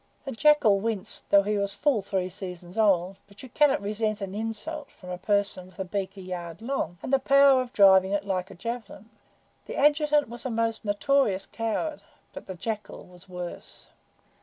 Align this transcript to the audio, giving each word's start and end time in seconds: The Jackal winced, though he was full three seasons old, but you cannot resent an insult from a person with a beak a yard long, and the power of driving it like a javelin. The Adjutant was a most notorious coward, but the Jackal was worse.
The 0.25 0.31
Jackal 0.31 0.79
winced, 0.79 1.29
though 1.29 1.43
he 1.43 1.59
was 1.59 1.75
full 1.75 2.01
three 2.01 2.27
seasons 2.31 2.75
old, 2.75 3.17
but 3.27 3.43
you 3.43 3.49
cannot 3.49 3.83
resent 3.83 4.19
an 4.19 4.33
insult 4.33 4.89
from 4.89 5.11
a 5.11 5.17
person 5.19 5.67
with 5.67 5.77
a 5.77 5.85
beak 5.85 6.17
a 6.17 6.21
yard 6.21 6.59
long, 6.59 6.97
and 7.03 7.13
the 7.13 7.19
power 7.19 7.61
of 7.61 7.71
driving 7.71 8.11
it 8.11 8.25
like 8.25 8.49
a 8.49 8.55
javelin. 8.55 9.11
The 9.67 9.75
Adjutant 9.75 10.27
was 10.27 10.43
a 10.43 10.49
most 10.49 10.85
notorious 10.85 11.45
coward, 11.45 12.01
but 12.33 12.47
the 12.47 12.55
Jackal 12.55 13.05
was 13.05 13.29
worse. 13.29 13.89